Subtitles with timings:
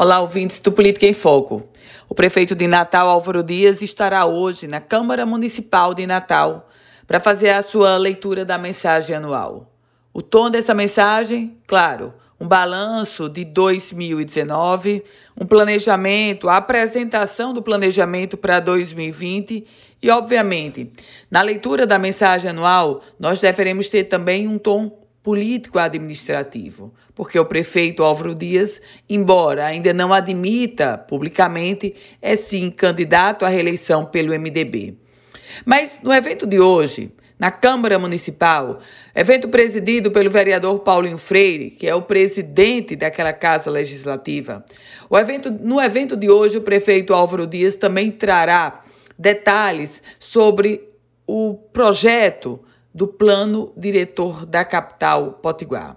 [0.00, 1.68] Olá, ouvintes do Política em Foco.
[2.08, 6.68] O prefeito de Natal, Álvaro Dias, estará hoje na Câmara Municipal de Natal
[7.04, 9.74] para fazer a sua leitura da mensagem anual.
[10.14, 15.02] O tom dessa mensagem, claro, um balanço de 2019,
[15.36, 19.66] um planejamento, a apresentação do planejamento para 2020
[20.00, 20.92] e, obviamente,
[21.28, 24.97] na leitura da mensagem anual, nós deveremos ter também um tom
[25.28, 33.48] político-administrativo, porque o prefeito Álvaro Dias, embora ainda não admita publicamente, é sim candidato à
[33.50, 34.96] reeleição pelo MDB.
[35.66, 38.78] Mas no evento de hoje, na Câmara Municipal,
[39.14, 44.64] evento presidido pelo vereador Paulinho Freire, que é o presidente daquela casa legislativa.
[45.10, 48.82] O evento, no evento de hoje, o prefeito Álvaro Dias também trará
[49.18, 50.88] detalhes sobre
[51.26, 55.96] o projeto do plano diretor da capital Potiguar.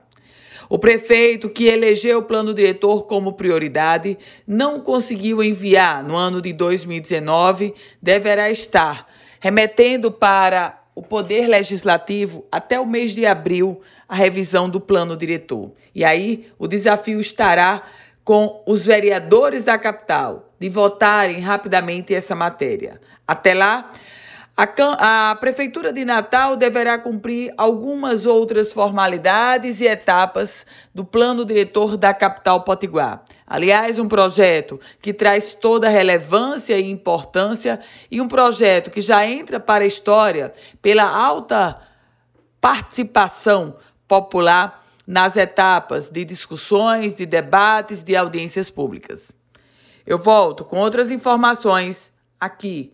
[0.70, 4.18] O prefeito, que elegeu o plano diretor como prioridade,
[4.48, 9.06] não conseguiu enviar no ano de 2019, deverá estar
[9.40, 15.72] remetendo para o Poder Legislativo até o mês de abril a revisão do plano diretor.
[15.96, 17.84] E aí o desafio estará
[18.24, 23.02] com os vereadores da capital de votarem rapidamente essa matéria.
[23.28, 23.92] Até lá,
[24.64, 31.98] a, a, Prefeitura de Natal deverá cumprir algumas outras formalidades e etapas do plano diretor
[31.98, 33.24] da capital potiguar.
[33.48, 37.80] Aliás, um projeto que traz toda a relevância e importância
[38.12, 41.82] e um projeto que já entra para a história pela alta
[42.60, 43.76] participação
[44.08, 49.32] popular nas etapas de discussões, de debates, de audiências públicas.
[50.06, 52.94] Eu volto com outras informações aqui